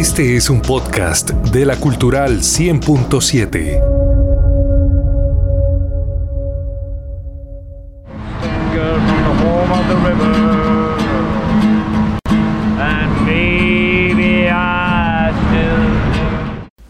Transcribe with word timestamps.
Este 0.00 0.34
es 0.34 0.48
un 0.48 0.62
podcast 0.62 1.30
de 1.52 1.66
la 1.66 1.76
Cultural 1.76 2.38
100.7. 2.38 3.82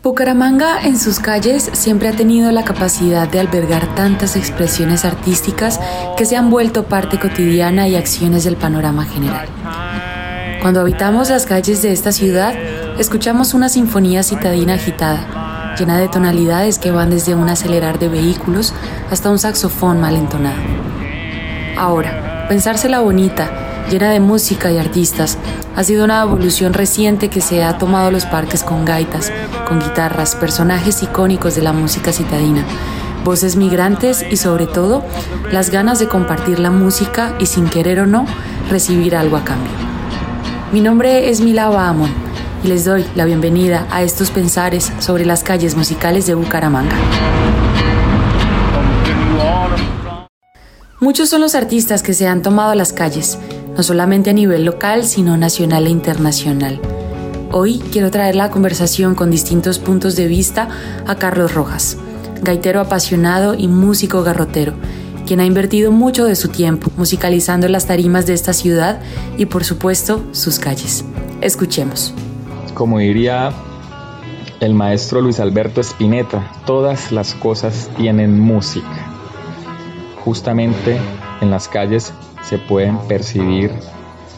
Bucaramanga 0.04 0.80
en 0.84 0.96
sus 0.96 1.18
calles 1.18 1.68
siempre 1.72 2.06
ha 2.06 2.12
tenido 2.12 2.52
la 2.52 2.64
capacidad 2.64 3.28
de 3.28 3.40
albergar 3.40 3.92
tantas 3.96 4.36
expresiones 4.36 5.04
artísticas 5.04 5.80
que 6.16 6.26
se 6.26 6.36
han 6.36 6.48
vuelto 6.48 6.84
parte 6.84 7.18
cotidiana 7.18 7.88
y 7.88 7.96
acciones 7.96 8.44
del 8.44 8.54
panorama 8.54 9.04
general. 9.04 9.48
Cuando 10.62 10.80
habitamos 10.80 11.30
las 11.30 11.46
calles 11.46 11.80
de 11.80 11.90
esta 11.90 12.12
ciudad, 12.12 12.54
escuchamos 13.00 13.54
una 13.54 13.70
sinfonía 13.70 14.22
citadina 14.22 14.74
agitada, 14.74 15.74
llena 15.78 15.96
de 15.96 16.08
tonalidades 16.08 16.78
que 16.78 16.90
van 16.90 17.08
desde 17.08 17.34
un 17.34 17.48
acelerar 17.48 17.98
de 17.98 18.10
vehículos 18.10 18.74
hasta 19.10 19.30
un 19.30 19.38
saxofón 19.38 20.02
mal 20.02 20.16
entonado. 20.16 20.60
Ahora, 21.78 22.46
pensársela 22.50 23.00
bonita, 23.00 23.86
llena 23.90 24.10
de 24.10 24.20
música 24.20 24.70
y 24.70 24.76
artistas, 24.76 25.38
ha 25.74 25.82
sido 25.82 26.04
una 26.04 26.20
evolución 26.20 26.74
reciente 26.74 27.30
que 27.30 27.40
se 27.40 27.64
ha 27.64 27.78
tomado 27.78 28.10
los 28.10 28.26
parques 28.26 28.62
con 28.62 28.84
gaitas, 28.84 29.32
con 29.66 29.80
guitarras, 29.80 30.36
personajes 30.36 31.02
icónicos 31.02 31.54
de 31.54 31.62
la 31.62 31.72
música 31.72 32.12
citadina, 32.12 32.66
voces 33.24 33.56
migrantes 33.56 34.26
y 34.30 34.36
sobre 34.36 34.66
todo 34.66 35.02
las 35.50 35.70
ganas 35.70 36.00
de 36.00 36.08
compartir 36.08 36.58
la 36.58 36.70
música 36.70 37.34
y 37.38 37.46
sin 37.46 37.70
querer 37.70 38.00
o 38.00 38.06
no 38.06 38.26
recibir 38.68 39.16
algo 39.16 39.38
a 39.38 39.44
cambio. 39.44 39.72
Mi 40.70 40.82
nombre 40.82 41.30
es 41.30 41.40
Mila 41.40 41.70
Bahamon 41.70 42.29
y 42.62 42.68
les 42.68 42.84
doy 42.84 43.04
la 43.14 43.24
bienvenida 43.24 43.86
a 43.90 44.02
estos 44.02 44.30
pensares 44.30 44.92
sobre 44.98 45.24
las 45.24 45.42
calles 45.42 45.76
musicales 45.76 46.26
de 46.26 46.34
Bucaramanga. 46.34 46.96
Muchos 51.00 51.30
son 51.30 51.40
los 51.40 51.54
artistas 51.54 52.02
que 52.02 52.12
se 52.12 52.26
han 52.26 52.42
tomado 52.42 52.74
las 52.74 52.92
calles, 52.92 53.38
no 53.76 53.82
solamente 53.82 54.30
a 54.30 54.34
nivel 54.34 54.64
local, 54.64 55.04
sino 55.04 55.36
nacional 55.36 55.86
e 55.86 55.90
internacional. 55.90 56.80
Hoy 57.52 57.78
quiero 57.90 58.10
traer 58.10 58.36
la 58.36 58.50
conversación 58.50 59.14
con 59.14 59.30
distintos 59.30 59.78
puntos 59.78 60.14
de 60.14 60.28
vista 60.28 60.68
a 61.06 61.16
Carlos 61.16 61.54
Rojas, 61.54 61.96
gaitero 62.42 62.80
apasionado 62.80 63.54
y 63.54 63.66
músico 63.66 64.22
garrotero, 64.22 64.74
quien 65.26 65.40
ha 65.40 65.46
invertido 65.46 65.90
mucho 65.90 66.26
de 66.26 66.36
su 66.36 66.48
tiempo 66.48 66.90
musicalizando 66.96 67.66
las 67.68 67.86
tarimas 67.86 68.26
de 68.26 68.34
esta 68.34 68.52
ciudad 68.52 69.00
y 69.38 69.46
por 69.46 69.64
supuesto 69.64 70.22
sus 70.32 70.58
calles. 70.58 71.04
Escuchemos. 71.40 72.14
Como 72.80 72.98
diría 72.98 73.52
el 74.60 74.72
maestro 74.72 75.20
Luis 75.20 75.38
Alberto 75.38 75.82
Spinetta, 75.82 76.50
todas 76.64 77.12
las 77.12 77.34
cosas 77.34 77.90
tienen 77.98 78.40
música. 78.40 79.06
Justamente 80.24 80.98
en 81.42 81.50
las 81.50 81.68
calles 81.68 82.14
se 82.42 82.56
pueden 82.56 82.96
percibir 83.00 83.70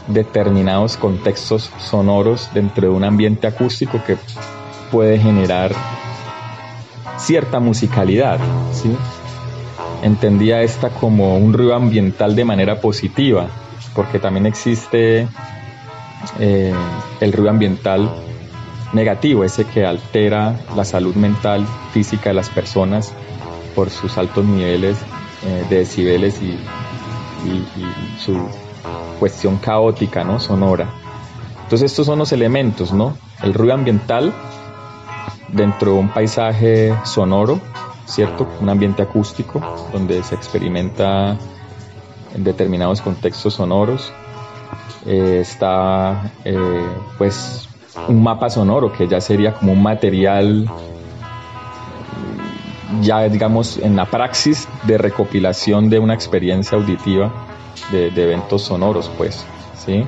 determinados 0.08 0.96
contextos 0.96 1.70
sonoros 1.78 2.50
dentro 2.52 2.88
de 2.88 2.92
un 2.92 3.04
ambiente 3.04 3.46
acústico 3.46 4.02
que 4.04 4.16
puede 4.90 5.20
generar 5.20 5.70
cierta 7.18 7.60
musicalidad. 7.60 8.40
¿sí? 8.72 8.92
entendía 10.02 10.62
esta 10.62 10.90
como 10.90 11.36
un 11.36 11.52
ruido 11.52 11.76
ambiental 11.76 12.34
de 12.34 12.44
manera 12.44 12.80
positiva, 12.80 13.46
porque 13.94 14.18
también 14.18 14.46
existe 14.46 15.28
eh, 16.40 16.74
el 17.20 17.32
ruido 17.32 17.50
ambiental 17.50 18.10
negativo, 18.92 19.44
ese 19.44 19.64
que 19.64 19.84
altera 19.84 20.60
la 20.76 20.84
salud 20.84 21.14
mental, 21.14 21.66
física 21.92 22.30
de 22.30 22.34
las 22.34 22.50
personas 22.50 23.12
por 23.74 23.90
sus 23.90 24.18
altos 24.18 24.44
niveles 24.44 24.98
eh, 25.44 25.66
de 25.68 25.78
decibeles 25.78 26.40
y, 26.42 26.58
su 28.18 28.38
cuestión 29.18 29.56
caótica, 29.56 30.22
¿no? 30.22 30.38
Sonora. 30.38 30.88
Entonces 31.64 31.90
estos 31.90 32.06
son 32.06 32.20
los 32.20 32.30
elementos, 32.30 32.92
¿no? 32.92 33.16
El 33.42 33.52
ruido 33.52 33.74
ambiental 33.74 34.32
dentro 35.48 35.94
de 35.94 35.98
un 35.98 36.08
paisaje 36.10 36.94
sonoro, 37.04 37.60
¿cierto? 38.06 38.46
Un 38.60 38.68
ambiente 38.68 39.02
acústico 39.02 39.60
donde 39.92 40.22
se 40.22 40.36
experimenta 40.36 41.36
en 42.32 42.44
determinados 42.44 43.00
contextos 43.00 43.54
sonoros. 43.54 44.12
Eh, 45.04 45.38
está 45.40 46.30
eh, 46.44 46.86
pues 47.18 47.68
un 48.08 48.22
mapa 48.22 48.50
sonoro 48.50 48.92
que 48.92 49.08
ya 49.08 49.20
sería 49.20 49.54
como 49.54 49.72
un 49.72 49.82
material 49.82 50.68
ya 53.00 53.20
digamos 53.28 53.78
en 53.78 53.96
la 53.96 54.06
praxis 54.06 54.68
de 54.84 54.98
recopilación 54.98 55.88
de 55.90 55.98
una 55.98 56.14
experiencia 56.14 56.76
auditiva 56.76 57.32
de, 57.90 58.08
eventos 58.08 58.62
sonoros 58.62 59.10
pues 59.16 59.44
sí 59.84 60.06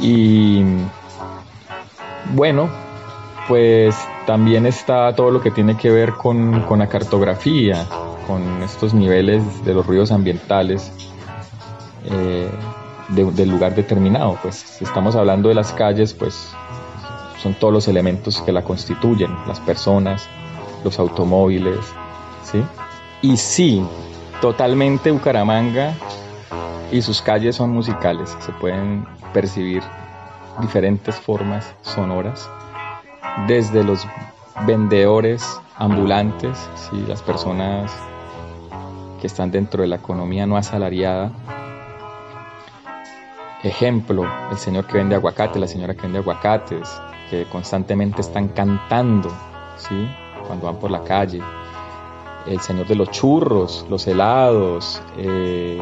y 0.00 0.62
bueno 2.34 2.68
pues 3.48 3.96
también 4.26 4.66
está 4.66 5.14
todo 5.14 5.30
lo 5.30 5.40
que 5.40 5.50
tiene 5.50 5.76
que 5.76 5.90
ver 5.90 6.12
con, 6.12 6.64
la 6.78 6.86
cartografía, 6.86 7.84
con 8.28 8.62
estos 8.62 8.94
niveles 8.94 9.64
de 9.64 9.74
los 9.74 9.84
ruidos 9.84 10.12
ambientales 10.12 10.92
eh, 12.04 12.48
del 13.14 13.48
lugar 13.48 13.74
determinado. 13.74 14.38
Pues 14.42 14.56
si 14.56 14.84
estamos 14.84 15.14
hablando 15.16 15.48
de 15.48 15.54
las 15.54 15.72
calles, 15.72 16.14
pues 16.14 16.50
son 17.42 17.54
todos 17.54 17.72
los 17.72 17.88
elementos 17.88 18.40
que 18.42 18.52
la 18.52 18.62
constituyen, 18.62 19.34
las 19.46 19.60
personas, 19.60 20.28
los 20.84 20.98
automóviles, 20.98 21.78
¿sí? 22.44 22.62
Y 23.20 23.36
sí, 23.36 23.82
totalmente 24.40 25.10
Bucaramanga 25.10 25.94
y 26.90 27.02
sus 27.02 27.22
calles 27.22 27.56
son 27.56 27.70
musicales, 27.70 28.36
se 28.40 28.52
pueden 28.52 29.06
percibir 29.32 29.82
diferentes 30.60 31.16
formas 31.16 31.74
sonoras 31.82 32.48
desde 33.46 33.82
los 33.82 34.06
vendedores 34.66 35.42
ambulantes, 35.76 36.58
¿sí? 36.74 37.04
las 37.08 37.22
personas 37.22 37.90
que 39.20 39.26
están 39.26 39.50
dentro 39.50 39.82
de 39.82 39.88
la 39.88 39.96
economía 39.96 40.46
no 40.46 40.56
asalariada. 40.56 41.32
Ejemplo, 43.62 44.26
el 44.50 44.58
señor 44.58 44.86
que 44.86 44.98
vende 44.98 45.14
aguacate, 45.14 45.58
la 45.58 45.68
señora 45.68 45.94
que 45.94 46.02
vende 46.02 46.18
aguacates, 46.18 47.00
que 47.30 47.44
constantemente 47.44 48.20
están 48.20 48.48
cantando, 48.48 49.30
¿sí? 49.76 50.08
Cuando 50.46 50.66
van 50.66 50.76
por 50.76 50.90
la 50.90 51.02
calle. 51.04 51.40
El 52.46 52.60
señor 52.60 52.88
de 52.88 52.96
los 52.96 53.10
churros, 53.10 53.86
los 53.88 54.06
helados, 54.06 55.00
eh, 55.16 55.80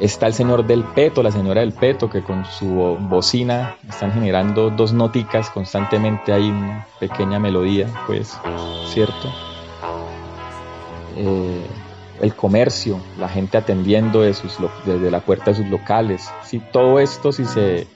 Está 0.00 0.28
el 0.28 0.34
señor 0.34 0.64
del 0.64 0.84
peto, 0.84 1.24
la 1.24 1.32
señora 1.32 1.60
del 1.60 1.72
peto, 1.72 2.08
que 2.08 2.22
con 2.22 2.44
su 2.44 2.96
bocina 3.00 3.74
están 3.88 4.12
generando 4.12 4.70
dos 4.70 4.92
noticas 4.92 5.50
constantemente, 5.50 6.32
hay 6.32 6.50
una 6.50 6.86
pequeña 7.00 7.40
melodía, 7.40 7.88
pues, 8.06 8.38
¿cierto? 8.86 9.28
Eh, 11.16 11.66
el 12.20 12.34
comercio, 12.34 13.00
la 13.18 13.28
gente 13.28 13.58
atendiendo 13.58 14.22
desde 14.22 15.10
la 15.10 15.20
puerta 15.20 15.52
de 15.52 15.56
sus 15.56 15.66
locales. 15.66 16.30
Si 16.44 16.58
todo 16.58 16.98
esto, 16.98 17.32
si 17.32 17.44
se 17.44 17.86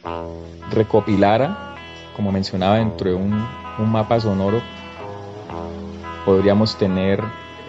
recopilara, 0.71 1.75
como 2.17 2.33
mencionaba, 2.33 2.77
dentro 2.77 3.11
de 3.11 3.17
un, 3.17 3.63
mapa 3.91 4.21
sonoro, 4.21 4.61
podríamos 6.25 6.77
tener, 6.77 7.21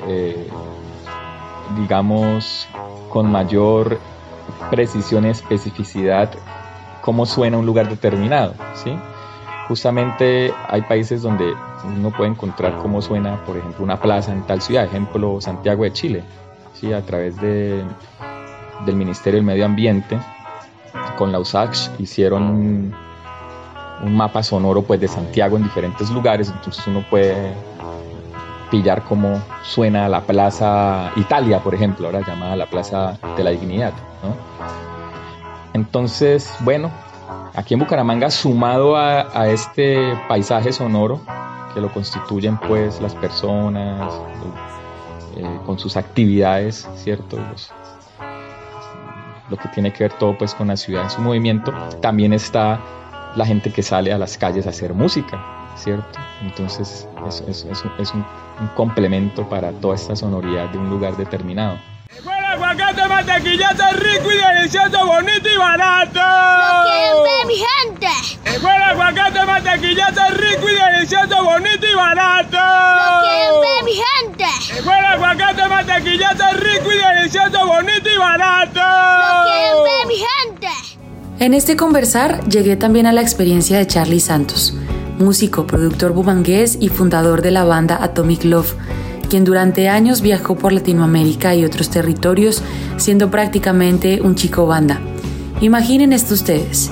eh, 0.07 0.47
digamos, 1.75 2.67
con 3.09 3.31
mayor 3.31 3.97
precisión 4.69 5.25
y 5.25 5.29
especificidad 5.29 6.29
cómo 7.01 7.25
suena 7.25 7.57
un 7.57 7.65
lugar 7.65 7.89
determinado, 7.89 8.53
¿sí? 8.75 8.95
Justamente 9.67 10.53
hay 10.67 10.81
países 10.83 11.21
donde 11.21 11.53
uno 11.83 12.11
puede 12.11 12.29
encontrar 12.29 12.77
cómo 12.77 13.01
suena, 13.01 13.43
por 13.45 13.57
ejemplo, 13.57 13.83
una 13.83 13.99
plaza 13.99 14.31
en 14.31 14.43
tal 14.43 14.61
ciudad, 14.61 14.85
ejemplo 14.85 15.41
Santiago 15.41 15.83
de 15.83 15.91
Chile, 15.91 16.23
¿sí? 16.73 16.93
A 16.93 17.01
través 17.01 17.39
de, 17.39 17.83
del 18.85 18.95
Ministerio 18.95 19.37
del 19.37 19.45
Medio 19.45 19.65
Ambiente, 19.65 20.19
con 21.17 21.31
la 21.31 21.39
USACH 21.39 21.99
hicieron 21.99 22.43
un, 22.43 22.95
mapa 24.15 24.43
sonoro 24.43 24.81
pues 24.81 24.99
de 24.99 25.07
Santiago 25.07 25.55
en 25.55 25.63
diferentes 25.63 26.09
lugares, 26.09 26.49
entonces 26.49 26.85
uno 26.87 27.05
puede 27.09 27.53
pillar 28.69 29.03
cómo 29.03 29.41
suena 29.63 30.09
la 30.09 30.21
Plaza 30.21 31.11
Italia, 31.15 31.59
por 31.59 31.73
ejemplo, 31.73 32.07
ahora 32.07 32.21
llamada 32.25 32.55
la 32.55 32.65
Plaza 32.65 33.17
de 33.37 33.43
la 33.43 33.51
Dignidad. 33.51 33.93
Entonces, 35.73 36.53
bueno, 36.59 36.91
aquí 37.55 37.75
en 37.75 37.79
Bucaramanga, 37.79 38.29
sumado 38.29 38.97
a, 38.97 39.47
este 39.47 40.17
paisaje 40.27 40.71
sonoro, 40.71 41.21
que 41.73 41.81
lo 41.81 41.91
constituyen 41.91 42.57
pues 42.57 42.99
las 43.01 43.15
personas, 43.15 44.13
eh, 45.37 45.59
con 45.65 45.79
sus 45.79 45.97
actividades, 45.97 46.87
¿cierto? 46.95 47.37
lo 49.49 49.57
que 49.57 49.67
tiene 49.69 49.91
que 49.91 50.05
ver 50.05 50.13
todo 50.13 50.37
pues 50.37 50.55
con 50.55 50.67
la 50.69 50.77
ciudad 50.77 51.03
en 51.03 51.09
su 51.09 51.21
movimiento, 51.21 51.73
también 52.01 52.33
está 52.33 52.79
la 53.35 53.45
gente 53.45 53.71
que 53.71 53.83
sale 53.83 54.11
a 54.13 54.17
las 54.17 54.37
calles 54.37 54.65
a 54.67 54.69
hacer 54.69 54.93
música, 54.93 55.43
¿cierto? 55.75 56.19
Entonces 56.41 57.07
es, 57.47 57.65
es, 57.99 58.13
un, 58.13 58.25
complemento 58.75 59.47
para 59.49 59.71
toda 59.71 59.95
esta 59.95 60.15
sonoridad 60.15 60.69
de 60.69 60.77
un 60.77 60.89
lugar 60.89 61.17
determinado. 61.17 61.77
¡El 62.09 62.45
aguacate 62.45 63.07
mantequillazo 63.07 63.83
rico 63.97 64.31
y 64.31 64.37
delicioso, 64.37 65.05
bonito 65.05 65.49
y 65.49 65.57
barato! 65.57 66.19
¡Lo 66.19 66.83
quieren 66.83 67.17
ver, 67.23 67.47
mi 67.47 67.55
gente! 67.55 68.07
¡El 68.45 68.83
aguacate 68.83 69.45
mantequillazo 69.45 70.21
rico 70.35 70.69
y 70.69 70.75
delicioso, 70.75 71.43
bonito 71.43 71.87
y 71.87 71.95
barato! 71.95 72.57
¡Lo 72.57 73.21
quieren 73.21 73.61
ver, 73.61 73.83
mi 73.83 73.93
gente! 73.93 74.45
¡El 74.79 75.05
aguacate 75.05 75.67
mantequillazo 75.67 76.43
rico 76.57 76.91
y 76.91 76.97
delicioso, 77.15 77.67
bonito 77.67 78.09
y 78.09 78.17
barato! 78.17 78.79
¡Lo 78.79 79.43
quieren 79.45 79.83
ver, 79.83 80.07
mi 80.07 80.15
gente! 80.15 80.67
En 81.39 81.53
este 81.53 81.75
conversar 81.75 82.47
llegué 82.47 82.75
también 82.75 83.07
a 83.07 83.11
la 83.13 83.21
experiencia 83.21 83.77
de 83.77 83.87
Charlie 83.87 84.19
Santos, 84.19 84.73
músico, 85.17 85.65
productor 85.65 86.11
bumangués 86.11 86.77
y 86.79 86.89
fundador 86.89 87.41
de 87.41 87.51
la 87.51 87.63
banda 87.63 87.97
Atomic 88.01 88.43
Love, 88.43 88.75
quien 89.33 89.45
durante 89.45 89.89
años 89.89 90.21
viajó 90.21 90.55
por 90.55 90.73
Latinoamérica 90.73 91.55
y 91.55 91.65
otros 91.65 91.89
territorios 91.89 92.61
siendo 92.97 93.31
prácticamente 93.31 94.21
un 94.21 94.35
chico 94.35 94.67
banda. 94.67 95.01
Imaginen 95.59 96.13
esto 96.13 96.35
ustedes, 96.35 96.91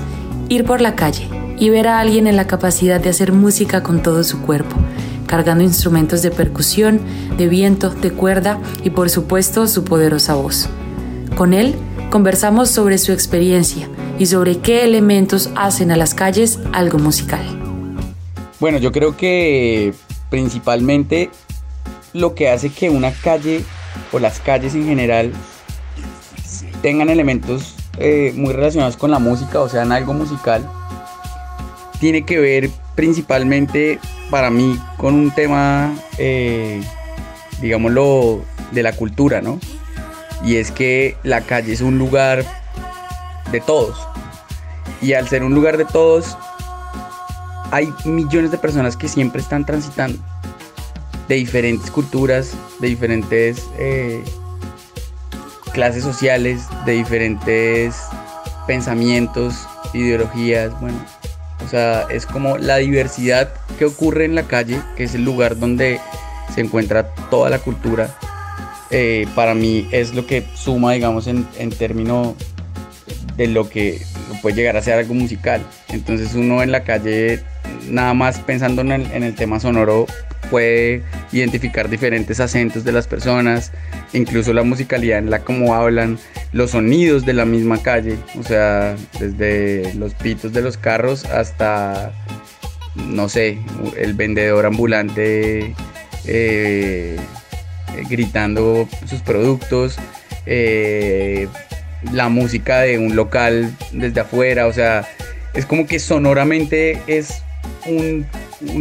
ir 0.50 0.66
por 0.66 0.82
la 0.82 0.96
calle 0.96 1.30
y 1.60 1.70
ver 1.70 1.88
a 1.88 2.00
alguien 2.00 2.26
en 2.26 2.36
la 2.36 2.48
capacidad 2.48 3.00
de 3.00 3.12
hacer 3.12 3.32
música 3.32 3.84
con 3.84 4.02
todo 4.02 4.24
su 4.24 4.42
cuerpo, 4.42 4.76
cargando 5.28 5.64
instrumentos 5.64 6.24
de 6.24 6.32
percusión, 6.32 7.00
de 7.38 7.48
viento, 7.48 7.92
de 7.92 8.10
cuerda 8.10 8.58
y 8.84 8.90
por 8.90 9.12
supuesto 9.12 9.68
su 9.68 9.84
poderosa 9.84 10.34
voz. 10.34 10.68
Con 11.36 11.54
él 11.54 11.76
conversamos 12.10 12.72
sobre 12.72 12.98
su 12.98 13.12
experiencia 13.12 13.88
y 14.18 14.26
sobre 14.26 14.58
qué 14.58 14.84
elementos 14.84 15.52
hacen 15.56 15.92
a 15.92 15.96
las 15.96 16.16
calles 16.16 16.58
algo 16.74 16.98
musical. 16.98 17.46
Bueno, 18.60 18.80
yo 18.80 18.92
creo 18.92 19.16
que 19.16 19.94
principalmente 20.32 21.30
lo 22.14 22.36
que 22.36 22.50
hace 22.50 22.70
que 22.70 22.90
una 22.90 23.12
calle 23.12 23.64
o 24.12 24.20
las 24.20 24.40
calles 24.40 24.76
en 24.76 24.86
general 24.86 25.32
tengan 26.82 27.10
elementos 27.10 27.76
eh, 27.98 28.34
muy 28.36 28.54
relacionados 28.54 28.98
con 28.98 29.12
la 29.12 29.20
música, 29.20 29.60
o 29.60 29.70
sea, 29.70 29.84
en 29.84 29.92
algo 29.92 30.14
musical, 30.14 30.68
tiene 32.00 32.24
que 32.24 32.40
ver 32.40 32.70
principalmente 32.96 34.00
para 34.30 34.50
mí 34.50 34.80
con 34.98 35.14
un 35.14 35.32
tema, 35.32 35.94
eh, 36.18 36.82
digámoslo, 37.62 38.42
de 38.72 38.84
la 38.84 38.94
cultura, 38.94 39.42
¿no? 39.42 39.60
Y 40.44 40.56
es 40.56 40.72
que 40.72 41.16
la 41.24 41.42
calle 41.42 41.74
es 41.74 41.82
un 41.82 42.00
lugar 42.00 42.44
de 43.52 43.60
todos. 43.60 43.96
Y 45.02 45.14
al 45.14 45.28
ser 45.28 45.44
un 45.44 45.54
lugar 45.54 45.78
de 45.78 45.86
todos, 45.86 46.38
hay 47.70 47.94
millones 48.06 48.52
de 48.52 48.58
personas 48.58 48.98
que 48.98 49.08
siempre 49.08 49.42
están 49.42 49.66
transitando 49.66 50.18
de 51.32 51.38
diferentes 51.38 51.90
culturas, 51.90 52.58
de 52.82 52.90
diferentes 52.90 53.66
eh, 53.80 54.22
clases 55.72 56.04
sociales, 56.04 56.64
de 56.86 56.92
diferentes 56.92 57.96
pensamientos, 58.68 59.66
ideologías, 59.94 60.78
bueno, 60.82 60.98
o 61.66 61.70
sea, 61.70 62.06
es 62.10 62.26
como 62.26 62.58
la 62.58 62.76
diversidad 62.78 63.54
que 63.80 63.86
ocurre 63.86 64.26
en 64.26 64.36
la 64.36 64.44
calle, 64.44 64.82
que 64.98 65.06
es 65.06 65.16
el 65.16 65.24
lugar 65.24 65.58
donde 65.58 66.02
se 66.54 66.60
encuentra 66.60 67.16
toda 67.30 67.50
la 67.50 67.60
cultura, 67.60 68.14
eh, 68.90 69.26
para 69.34 69.56
mí 69.56 69.88
es 69.92 70.14
lo 70.14 70.28
que 70.28 70.44
suma, 70.54 70.92
digamos, 70.92 71.28
en, 71.28 71.48
en 71.58 71.70
términos 71.70 72.36
de 73.38 73.48
lo 73.48 73.70
que 73.70 74.02
puede 74.42 74.58
llegar 74.58 74.76
a 74.76 74.82
ser 74.82 74.96
algo 74.96 75.14
musical. 75.14 75.66
Entonces 75.88 76.34
uno 76.34 76.62
en 76.62 76.74
la 76.74 76.84
calle, 76.84 77.42
nada 77.88 78.14
más 78.14 78.40
pensando 78.40 78.82
en 78.82 78.92
el, 78.92 79.12
en 79.14 79.24
el 79.24 79.34
tema 79.34 79.62
sonoro, 79.62 80.08
puede 80.52 81.02
identificar 81.32 81.90
diferentes 81.90 82.42
acentos 82.42 82.84
de 82.84 82.92
las 82.92 83.08
personas, 83.08 83.72
incluso 84.12 84.52
la 84.52 84.64
musicalidad 84.64 85.18
en 85.18 85.30
la 85.30 85.40
como 85.40 85.74
hablan, 85.74 86.20
los 86.52 86.72
sonidos 86.72 87.26
de 87.26 87.34
la 87.34 87.46
misma 87.46 87.82
calle, 87.82 88.18
o 88.38 88.44
sea, 88.44 88.96
desde 89.18 89.94
los 89.96 90.14
pitos 90.14 90.52
de 90.52 90.62
los 90.62 90.78
carros 90.78 91.24
hasta, 91.26 92.12
no 92.96 93.30
sé, 93.30 93.58
el 93.98 94.14
vendedor 94.14 94.66
ambulante 94.66 95.74
eh, 96.28 97.18
gritando 98.10 98.90
sus 99.08 99.22
productos, 99.22 99.98
eh, 100.46 101.48
la 102.12 102.28
música 102.28 102.82
de 102.82 102.98
un 102.98 103.16
local 103.16 103.74
desde 103.94 104.20
afuera, 104.20 104.68
o 104.68 104.74
sea, 104.74 105.08
es 105.54 105.66
como 105.66 105.88
que 105.88 106.00
sonoramente 106.00 107.02
es 107.08 107.42
un 107.86 108.26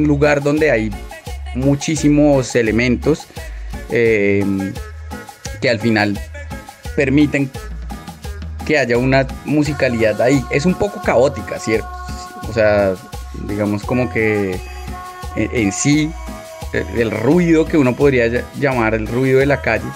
lugar 0.07 0.43
donde 0.43 0.73
hay 0.73 0.91
muchísimos 1.55 2.55
elementos 2.55 3.27
eh, 3.91 4.45
que 5.61 5.71
al 5.71 5.79
final 5.79 6.19
permiten 6.97 7.51
que 8.67 8.79
haya 8.79 8.99
una 8.99 9.27
musicalidad 9.45 10.21
ahí. 10.21 10.45
Es 10.51 10.67
un 10.67 10.75
poco 10.75 11.03
caótica, 11.03 11.59
¿cierto? 11.59 11.89
O 12.49 12.53
sea, 12.53 12.95
digamos 13.47 13.83
como 13.85 14.13
que 14.13 14.59
en, 15.37 15.73
sí 15.73 16.11
el 16.73 17.11
ruido 17.11 17.65
que 17.65 17.77
uno 17.77 17.95
podría 17.95 18.45
llamar 18.59 18.95
el 18.95 19.07
ruido 19.07 19.41
de 19.41 19.47
la 19.47 19.61
calle, 19.61 19.87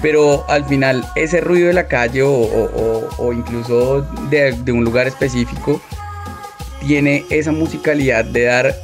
pero 0.00 0.44
al 0.48 0.64
final 0.64 1.04
ese 1.16 1.40
ruido 1.40 1.68
de 1.68 1.74
la 1.74 1.86
calle 1.86 2.22
o, 2.22 3.32
incluso 3.32 4.02
de, 4.30 4.52
de, 4.52 4.72
un 4.72 4.84
lugar 4.84 5.06
específico 5.06 5.80
tiene 6.80 7.24
esa 7.30 7.52
musicalidad 7.52 8.24
de 8.24 8.44
dar 8.44 8.74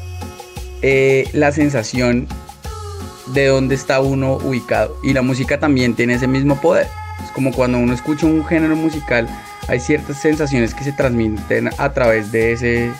eh, 0.82 1.28
la 1.32 1.52
sensación 1.52 2.26
de 3.34 3.46
dónde 3.46 3.75
está 3.75 4.00
uno 4.00 4.34
ubicado. 4.34 4.96
Y 5.02 5.12
la 5.12 5.22
música 5.22 5.58
también 5.58 5.94
tiene 5.94 6.14
ese 6.14 6.26
mismo 6.26 6.60
poder. 6.60 6.86
Es 7.25 7.30
como 7.32 7.52
cuando 7.52 7.78
uno 7.78 7.92
escucha 7.92 8.26
un 8.26 8.44
género 8.44 8.76
musical, 8.76 9.28
hay 9.69 9.80
ciertas 9.80 10.20
sensaciones 10.20 10.75
que 10.75 10.84
se 10.84 10.92
transmiten 10.92 11.70
a 11.76 11.92
través 11.92 12.32
de 12.32 12.52
ese, 12.52 12.90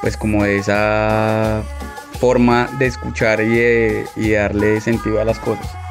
pues 0.00 0.16
como 0.16 0.44
de 0.44 0.58
esa 0.58 1.62
forma 2.18 2.70
de 2.78 2.86
escuchar 2.86 3.40
y, 3.42 4.04
y 4.16 4.30
darle 4.30 4.80
sentido 4.80 5.20
a 5.20 5.24
las 5.24 5.38
cosas. 5.38 5.81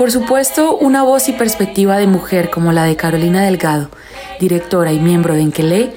Por 0.00 0.10
supuesto, 0.10 0.78
una 0.78 1.02
voz 1.02 1.28
y 1.28 1.34
perspectiva 1.34 1.98
de 1.98 2.06
mujer 2.06 2.48
como 2.48 2.72
la 2.72 2.84
de 2.84 2.96
Carolina 2.96 3.42
Delgado, 3.42 3.90
directora 4.40 4.94
y 4.94 4.98
miembro 4.98 5.34
de 5.34 5.42
Enquelé, 5.42 5.92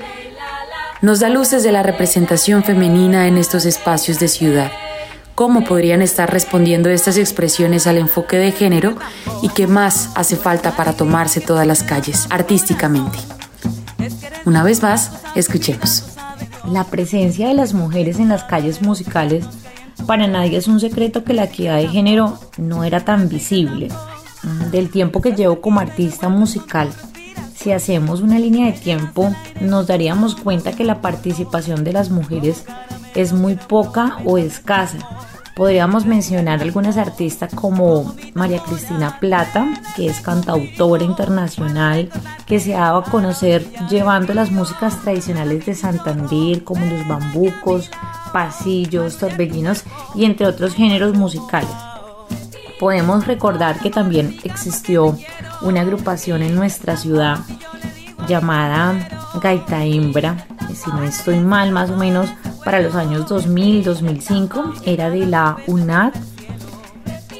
nos 1.02 1.22
da 1.22 1.30
luces 1.30 1.64
de 1.64 1.72
la 1.72 1.84
representación 1.84 2.66
femenina 2.66 3.30
en 3.30 3.38
estos 3.38 3.64
espacios 3.64 4.20
de 4.20 4.28
ciudad. 4.28 4.74
¿Cómo 5.36 5.64
podrían 5.64 6.02
estar 6.02 6.30
respondiendo 6.30 6.90
estas 6.90 7.16
expresiones 7.16 7.88
al 7.88 7.98
enfoque 7.98 8.36
de 8.36 8.52
género 8.52 8.98
y 9.42 9.48
qué 9.48 9.68
más 9.68 10.10
hace 10.16 10.36
falta 10.36 10.76
para 10.76 10.92
tomarse 10.92 11.40
todas 11.40 11.66
las 11.66 11.82
calles 11.82 12.28
artísticamente? 12.30 13.18
Una 14.44 14.64
vez 14.64 14.84
más, 14.84 15.14
escuchemos. 15.34 16.08
La 16.66 16.84
presencia 16.84 17.48
de 17.48 17.54
las 17.54 17.74
mujeres 17.74 18.20
en 18.20 18.28
las 18.28 18.44
calles 18.44 18.82
musicales 18.82 19.46
para 20.08 20.28
nadie 20.28 20.58
es 20.58 20.68
un 20.68 20.80
secreto 20.80 21.24
que 21.24 21.34
la 21.34 21.46
equidad 21.46 21.78
de 21.78 21.88
género 21.88 22.38
no 22.58 22.84
era 22.84 23.06
tan 23.06 23.30
visible. 23.30 23.90
Del 24.72 24.90
tiempo 24.90 25.22
que 25.22 25.32
llevo 25.32 25.62
como 25.62 25.80
artista 25.80 26.28
musical, 26.28 26.90
si 27.56 27.72
hacemos 27.72 28.20
una 28.20 28.40
línea 28.40 28.66
de 28.66 28.74
tiempo, 28.74 29.34
nos 29.62 29.88
daríamos 29.88 30.36
cuenta 30.36 30.74
que 30.74 30.84
la 30.84 31.02
participación 31.02 31.86
de 31.86 31.94
las 31.94 32.10
mujeres 32.10 32.66
es 33.16 33.32
muy 33.32 33.56
poca 33.56 34.18
o 34.26 34.38
escasa. 34.38 34.98
Podríamos 35.56 36.08
mencionar 36.08 36.62
algunas 36.62 36.98
artistas 36.98 37.54
como 37.54 38.16
María 38.34 38.60
Cristina 38.64 39.20
Plata, 39.20 39.68
que 39.96 40.08
es 40.08 40.20
cantautora 40.20 41.04
internacional, 41.04 42.10
que 42.48 42.60
se 42.60 42.76
ha 42.76 42.82
dado 42.82 42.98
a 43.00 43.04
conocer 43.04 43.64
llevando 43.88 44.34
las 44.34 44.52
músicas 44.52 45.00
tradicionales 45.02 45.64
de 45.66 45.76
Santander, 45.76 46.64
como 46.64 46.84
los 46.88 47.08
bambucos, 47.08 47.92
pasillos, 48.34 49.20
torbellinos 49.20 49.84
y 50.16 50.26
entre 50.26 50.48
otros 50.48 50.74
géneros 50.74 51.16
musicales. 51.16 51.70
Podemos 52.80 53.28
recordar 53.28 53.80
que 53.80 53.92
también 53.92 54.36
existió 54.44 55.16
una 55.62 55.82
agrupación 55.82 56.42
en 56.42 56.56
nuestra 56.56 56.98
ciudad 56.98 57.38
llamada 58.28 59.30
Gaita 59.40 59.86
Hembra, 59.86 60.48
si 60.74 60.90
no 60.90 61.04
estoy 61.04 61.40
mal, 61.40 61.72
más 61.72 61.92
o 61.92 61.98
menos 61.98 62.28
para 62.63 62.82
los 62.82 62.96
años 62.96 63.25
2000-2005, 63.27 64.82
era 64.86 65.10
de 65.10 65.25
la 65.25 65.58
UNAD, 65.67 66.13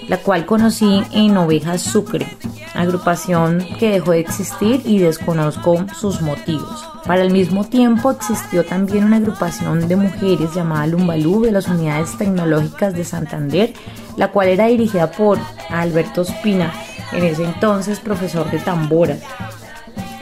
la 0.08 0.18
cual 0.18 0.46
conocí 0.46 1.04
en 1.12 1.38
Ovejas 1.38 1.82
Sucre, 1.82 2.28
agrupación 2.74 3.66
que 3.80 3.92
dejó 3.92 4.12
de 4.12 4.20
existir 4.20 4.82
y 4.86 5.00
desconozco 5.00 5.86
sus 5.98 6.22
motivos. 6.22 6.86
Para 7.06 7.22
el 7.22 7.32
mismo 7.32 7.66
tiempo 7.66 8.12
existió 8.12 8.66
también 8.66 9.06
una 9.06 9.18
agrupación 9.18 9.88
de 9.88 9.96
mujeres 9.96 10.54
llamada 10.54 10.88
Lumbalú 10.88 11.42
de 11.42 11.52
las 11.52 11.68
Unidades 11.68 12.18
Tecnológicas 12.18 12.94
de 12.94 13.04
Santander, 13.04 13.74
la 14.18 14.32
cual 14.32 14.48
era 14.50 14.68
dirigida 14.68 15.12
por 15.12 15.38
Alberto 15.70 16.22
Espina, 16.22 16.72
en 17.12 17.26
ese 17.26 17.44
entonces 17.44 18.00
profesor 18.00 18.50
de 18.50 18.60
tamboras, 18.60 19.20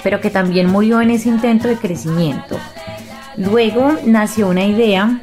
pero 0.03 0.19
que 0.19 0.29
también 0.29 0.69
murió 0.69 1.01
en 1.01 1.11
ese 1.11 1.29
intento 1.29 1.67
de 1.67 1.77
crecimiento. 1.77 2.57
Luego 3.37 3.93
nació 4.05 4.49
una 4.49 4.65
idea 4.65 5.21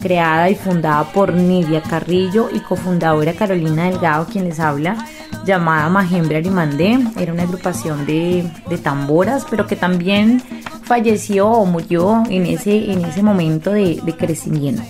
creada 0.00 0.48
y 0.48 0.54
fundada 0.54 1.04
por 1.12 1.32
Nidia 1.34 1.82
Carrillo 1.82 2.48
y 2.52 2.60
cofundadora 2.60 3.34
Carolina 3.34 3.84
Delgado, 3.84 4.26
quien 4.26 4.44
les 4.44 4.58
habla, 4.58 4.96
llamada 5.44 5.88
Majembre 5.88 6.38
Arimandé. 6.38 6.98
Era 7.18 7.32
una 7.32 7.42
agrupación 7.42 8.06
de, 8.06 8.50
tamboras, 8.82 9.46
pero 9.48 9.66
que 9.66 9.76
también 9.76 10.42
falleció 10.84 11.48
o 11.48 11.66
murió 11.66 12.22
en 12.30 12.46
ese, 12.46 12.92
en 12.92 13.04
ese 13.04 13.22
momento 13.22 13.72
de, 13.72 14.00
de 14.02 14.16
crecimiento. 14.16 14.82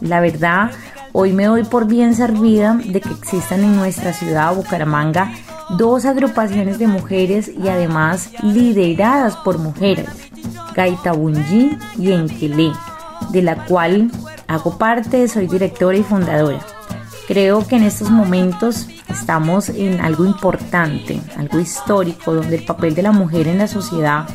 La 0.00 0.20
verdad, 0.20 0.70
hoy 1.12 1.32
me 1.32 1.44
doy 1.44 1.64
por 1.64 1.86
bien 1.86 2.14
servida 2.14 2.74
de 2.74 3.00
que 3.00 3.10
existan 3.10 3.62
en 3.62 3.76
nuestra 3.76 4.12
ciudad, 4.12 4.54
Bucaramanga, 4.54 5.32
dos 5.76 6.04
agrupaciones 6.04 6.78
de 6.78 6.86
mujeres 6.86 7.48
y 7.48 7.68
además 7.68 8.30
lideradas 8.42 9.36
por 9.36 9.58
mujeres, 9.58 10.08
Gaitabunji 10.78 11.76
y 11.98 12.12
Enquilé, 12.12 12.72
de 13.30 13.42
la 13.42 13.64
cual 13.64 14.12
hago 14.46 14.78
parte, 14.78 15.26
soy 15.26 15.48
directora 15.48 15.98
y 15.98 16.04
fundadora. 16.04 16.60
Creo 17.26 17.66
que 17.66 17.74
en 17.74 17.82
estos 17.82 18.10
momentos 18.10 18.86
estamos 19.08 19.70
en 19.70 20.00
algo 20.00 20.24
importante, 20.24 21.20
algo 21.36 21.58
histórico, 21.58 22.32
donde 22.32 22.58
el 22.58 22.64
papel 22.64 22.94
de 22.94 23.02
la 23.02 23.10
mujer 23.10 23.48
en 23.48 23.58
la 23.58 23.66
sociedad 23.66 24.28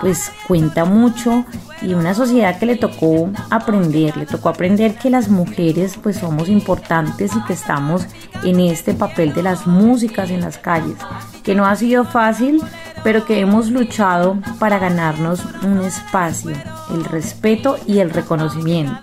pues 0.00 0.30
cuenta 0.46 0.84
mucho 0.84 1.44
y 1.82 1.94
una 1.94 2.14
sociedad 2.14 2.58
que 2.58 2.66
le 2.66 2.76
tocó 2.76 3.30
aprender, 3.50 4.16
le 4.16 4.26
tocó 4.26 4.50
aprender 4.50 4.94
que 4.94 5.10
las 5.10 5.28
mujeres 5.28 5.98
pues 6.00 6.18
somos 6.18 6.48
importantes 6.48 7.34
y 7.34 7.42
que 7.44 7.54
estamos 7.54 8.06
en 8.44 8.60
este 8.60 8.94
papel 8.94 9.34
de 9.34 9.42
las 9.42 9.66
músicas 9.66 10.30
en 10.30 10.40
las 10.40 10.58
calles, 10.58 10.96
que 11.42 11.54
no 11.54 11.66
ha 11.66 11.76
sido 11.76 12.04
fácil, 12.04 12.62
pero 13.02 13.24
que 13.24 13.40
hemos 13.40 13.70
luchado 13.70 14.38
para 14.58 14.78
ganarnos 14.78 15.42
un 15.62 15.80
espacio, 15.82 16.56
el 16.92 17.04
respeto 17.04 17.78
y 17.86 17.98
el 17.98 18.10
reconocimiento. 18.10 18.98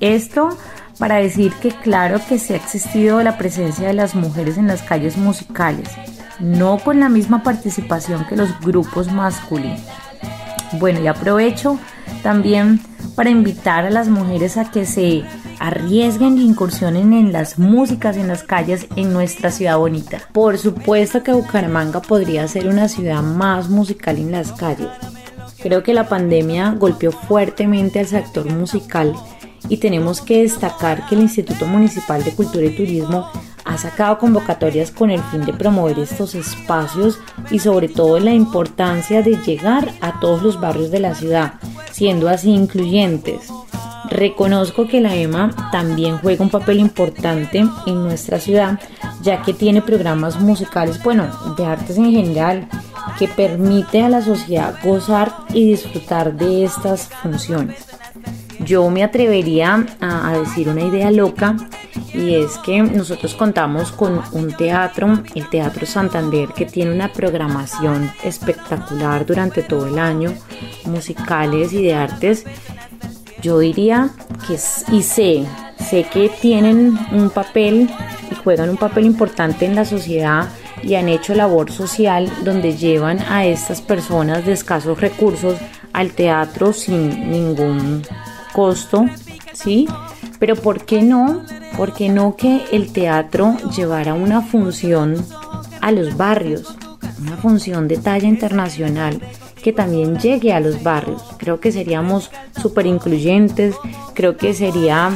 Esto 0.00 0.56
para 0.98 1.16
decir 1.16 1.52
que 1.54 1.70
claro 1.70 2.20
que 2.28 2.38
se 2.38 2.54
ha 2.54 2.56
existido 2.56 3.22
la 3.22 3.36
presencia 3.36 3.86
de 3.86 3.94
las 3.94 4.14
mujeres 4.14 4.58
en 4.58 4.66
las 4.66 4.82
calles 4.82 5.16
musicales, 5.16 5.88
no 6.40 6.78
con 6.78 7.00
la 7.00 7.08
misma 7.08 7.42
participación 7.42 8.26
que 8.26 8.36
los 8.36 8.58
grupos 8.60 9.10
masculinos. 9.12 9.80
Bueno, 10.78 11.00
y 11.00 11.06
aprovecho 11.06 11.78
también 12.22 12.80
para 13.14 13.30
invitar 13.30 13.84
a 13.86 13.90
las 13.90 14.08
mujeres 14.08 14.56
a 14.56 14.70
que 14.70 14.86
se 14.86 15.24
arriesguen 15.58 16.38
e 16.38 16.42
incursionen 16.42 17.12
en 17.12 17.32
las 17.32 17.58
músicas 17.58 18.16
en 18.16 18.28
las 18.28 18.42
calles 18.42 18.86
en 18.96 19.12
nuestra 19.12 19.50
ciudad 19.50 19.78
bonita. 19.78 20.28
Por 20.32 20.58
supuesto 20.58 21.22
que 21.22 21.32
Bucaramanga 21.32 22.00
podría 22.02 22.46
ser 22.48 22.68
una 22.68 22.88
ciudad 22.88 23.22
más 23.22 23.68
musical 23.68 24.18
en 24.18 24.32
las 24.32 24.52
calles. 24.52 24.88
Creo 25.62 25.82
que 25.82 25.94
la 25.94 26.08
pandemia 26.08 26.74
golpeó 26.78 27.10
fuertemente 27.10 27.98
al 27.98 28.06
sector 28.06 28.44
musical 28.46 29.14
y 29.68 29.78
tenemos 29.78 30.20
que 30.20 30.42
destacar 30.42 31.06
que 31.06 31.14
el 31.14 31.22
Instituto 31.22 31.66
Municipal 31.66 32.22
de 32.22 32.32
Cultura 32.32 32.66
y 32.66 32.76
Turismo 32.76 33.30
ha 33.64 33.78
sacado 33.78 34.18
convocatorias 34.18 34.90
con 34.90 35.10
el 35.10 35.22
fin 35.22 35.44
de 35.44 35.54
promover 35.54 35.98
estos 35.98 36.34
espacios 36.34 37.18
y 37.50 37.60
sobre 37.60 37.88
todo 37.88 38.20
la 38.20 38.32
importancia 38.32 39.22
de 39.22 39.36
llegar 39.36 39.90
a 40.00 40.20
todos 40.20 40.42
los 40.42 40.60
barrios 40.60 40.90
de 40.90 41.00
la 41.00 41.14
ciudad, 41.14 41.54
siendo 41.90 42.28
así 42.28 42.50
incluyentes. 42.50 43.50
Reconozco 44.14 44.86
que 44.86 45.00
la 45.00 45.16
EMA 45.16 45.50
también 45.72 46.18
juega 46.18 46.44
un 46.44 46.48
papel 46.48 46.78
importante 46.78 47.64
en 47.84 48.02
nuestra 48.04 48.38
ciudad, 48.38 48.78
ya 49.22 49.42
que 49.42 49.52
tiene 49.52 49.82
programas 49.82 50.38
musicales, 50.40 51.02
bueno, 51.02 51.26
de 51.56 51.66
artes 51.66 51.98
en 51.98 52.12
general, 52.12 52.68
que 53.18 53.26
permite 53.26 54.02
a 54.02 54.08
la 54.08 54.22
sociedad 54.22 54.76
gozar 54.84 55.34
y 55.52 55.68
disfrutar 55.70 56.32
de 56.36 56.62
estas 56.62 57.08
funciones. 57.08 57.88
Yo 58.60 58.88
me 58.88 59.02
atrevería 59.02 59.84
a, 60.00 60.38
decir 60.38 60.68
una 60.68 60.82
idea 60.82 61.10
loca 61.10 61.56
y 62.12 62.36
es 62.36 62.56
que 62.58 62.80
nosotros 62.82 63.34
contamos 63.34 63.90
con 63.90 64.22
un 64.30 64.52
teatro, 64.52 65.24
el 65.34 65.48
Teatro 65.50 65.86
Santander, 65.86 66.50
que 66.50 66.66
tiene 66.66 66.92
una 66.92 67.12
programación 67.12 68.12
espectacular 68.22 69.26
durante 69.26 69.64
todo 69.64 69.88
el 69.88 69.98
año, 69.98 70.32
musicales 70.84 71.72
y 71.72 71.82
de 71.82 71.94
artes. 71.94 72.44
Yo 73.44 73.58
diría 73.58 74.08
que, 74.48 74.54
y 74.90 75.02
sé, 75.02 75.44
sé 75.78 76.04
que 76.10 76.30
tienen 76.40 76.98
un 77.12 77.28
papel 77.28 77.90
y 78.32 78.34
juegan 78.36 78.70
un 78.70 78.78
papel 78.78 79.04
importante 79.04 79.66
en 79.66 79.74
la 79.74 79.84
sociedad 79.84 80.48
y 80.82 80.94
han 80.94 81.10
hecho 81.10 81.34
labor 81.34 81.70
social 81.70 82.32
donde 82.42 82.74
llevan 82.74 83.18
a 83.20 83.44
estas 83.44 83.82
personas 83.82 84.46
de 84.46 84.52
escasos 84.52 84.98
recursos 84.98 85.58
al 85.92 86.12
teatro 86.12 86.72
sin 86.72 87.30
ningún 87.30 88.02
costo, 88.54 89.04
¿sí? 89.52 89.86
Pero 90.38 90.56
¿por 90.56 90.86
qué 90.86 91.02
no? 91.02 91.44
¿Por 91.76 91.92
qué 91.92 92.08
no 92.08 92.36
que 92.36 92.64
el 92.72 92.94
teatro 92.94 93.58
llevara 93.76 94.14
una 94.14 94.40
función 94.40 95.22
a 95.82 95.92
los 95.92 96.16
barrios? 96.16 96.78
Una 97.20 97.36
función 97.36 97.88
de 97.88 97.98
talla 97.98 98.26
internacional 98.26 99.20
que 99.64 99.72
también 99.72 100.18
llegue 100.18 100.52
a 100.52 100.60
los 100.60 100.82
barrios. 100.82 101.22
Creo 101.38 101.58
que 101.58 101.72
seríamos 101.72 102.30
súper 102.60 102.84
incluyentes, 102.84 103.74
creo 104.12 104.36
que 104.36 104.52
sería 104.52 105.10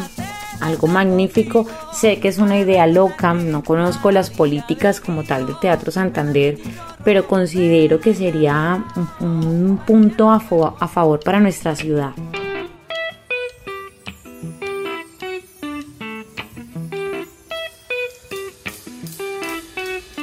algo 0.63 0.87
magnífico. 0.87 1.67
Sé 1.93 2.19
que 2.19 2.29
es 2.29 2.39
una 2.39 2.59
idea 2.59 2.87
loca, 2.87 3.35
no 3.35 3.63
conozco 3.63 4.11
las 4.11 4.31
políticas 4.31 5.03
como 5.03 5.23
tal 5.23 5.47
del 5.47 5.61
Teatro 5.61 5.93
Santander, 5.93 6.57
pero 7.05 7.29
considero 7.29 8.01
que 8.01 8.15
sería 8.15 8.83
un, 9.21 9.79
punto 9.87 10.31
a 10.31 10.41
favor 10.41 11.21
para 11.23 11.41
nuestra 11.41 11.77
ciudad. 11.77 12.13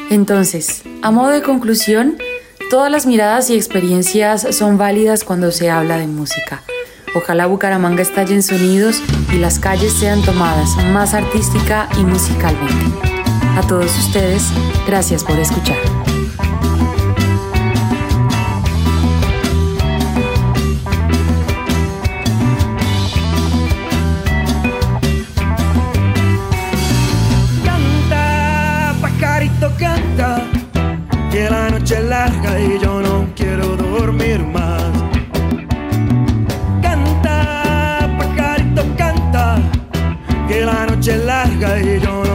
Entonces, 0.10 0.82
a 1.03 1.12
modo 1.12 1.29
de 1.29 1.44
conclusión, 1.44 2.17
todas 2.69 2.91
las 2.91 3.05
miradas 3.05 3.50
y 3.50 3.55
experiencias 3.55 4.55
son 4.55 4.77
válidas 4.77 5.24
cuando 5.24 5.51
se 5.51 5.69
habla 5.69 5.98
de 5.98 6.07
música. 6.07 6.62
Ojalá 7.15 7.45
Bucaramanga 7.48 8.01
estalle 8.01 8.34
en 8.34 8.43
sonidos 8.43 9.01
y 9.31 9.38
las 9.38 9.60
calles 9.60 9.93
sean 9.93 10.22
tomadas 10.22 10.75
más 10.91 11.13
artística 11.13 11.88
y 11.98 12.03
musicalmente. 12.03 12.86
A 13.57 13.62
todos 13.67 13.98
ustedes, 13.98 14.43
gracias 14.86 15.24
por 15.24 15.39
escuchar. 15.39 16.04
Que 40.48 40.62
la 40.62 40.86
noche 40.86 41.12
es 41.12 41.24
larga 41.25 41.80
y 41.80 42.00
yo 42.00 42.24
no 42.24 42.35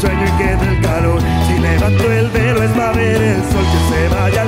sueño 0.00 0.24
y 0.24 0.42
queda 0.42 0.70
el 0.70 0.80
calor. 0.80 1.20
Si 1.46 1.58
levanto 1.58 2.12
el 2.12 2.30
velo 2.30 2.62
es 2.62 2.70
para 2.70 2.92
ver 2.92 3.22
el 3.22 3.42
sol 3.44 3.64
que 3.72 3.94
se 3.94 4.08
vaya 4.14 4.45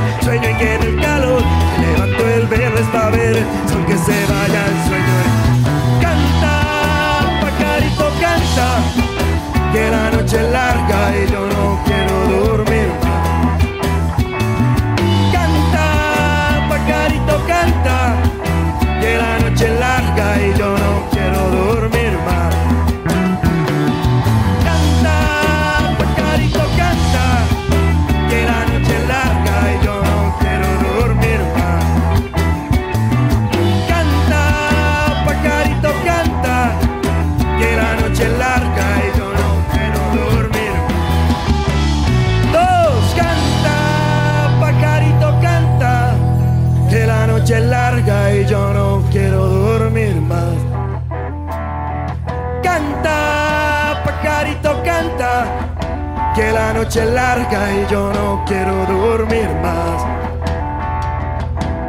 que 56.38 56.52
la 56.52 56.72
noche 56.72 57.02
es 57.02 57.10
larga 57.10 57.60
y 57.72 57.84
yo 57.90 58.12
no 58.12 58.44
quiero 58.46 58.86
dormir 58.86 59.50
más. 59.60 60.04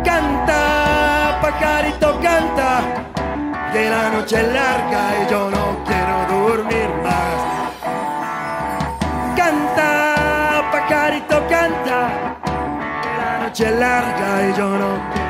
Canta, 0.04 1.38
pajarito, 1.40 2.20
canta, 2.20 2.82
que 3.72 3.90
la 3.92 4.10
noche 4.10 4.38
es 4.42 4.48
larga 4.52 5.02
y 5.22 5.32
yo 5.32 5.52
no 5.52 5.66
quiero 5.88 6.16
dormir 6.36 6.90
más. 7.04 7.38
Canta, 9.38 9.92
pajarito, 10.72 11.38
canta, 11.48 12.00
que 13.04 13.12
la 13.22 13.38
noche 13.44 13.66
es 13.68 13.76
larga 13.80 14.30
y 14.48 14.58
yo 14.58 14.68
no 14.68 14.90
quiero 15.14 15.20
más. 15.24 15.29